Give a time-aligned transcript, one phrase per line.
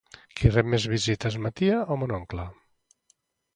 [0.37, 2.49] Qui rep més visites, ma tia o mon oncle?